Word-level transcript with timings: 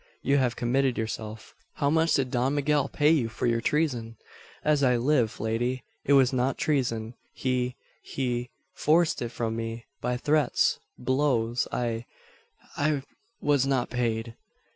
You 0.23 0.37
have 0.39 0.55
committed 0.55 0.97
yourself. 0.97 1.53
How 1.75 1.91
much 1.91 2.15
did 2.15 2.31
Don 2.31 2.55
Miguel 2.55 2.89
pay 2.89 3.11
you 3.11 3.29
for 3.29 3.45
your 3.45 3.61
treason?" 3.61 4.17
"As 4.65 4.81
I 4.81 4.97
live, 4.97 5.39
lady, 5.39 5.83
it 6.03 6.13
was 6.13 6.33
not 6.33 6.57
treason. 6.57 7.13
He 7.35 7.75
he 8.01 8.49
forced 8.73 9.21
it 9.21 9.29
from 9.29 9.55
me 9.55 9.85
by 10.01 10.17
threats 10.17 10.79
blows. 10.97 11.67
I 11.71 12.05
I 12.75 13.03
was 13.41 13.67
not 13.67 13.91
paid." 13.91 14.33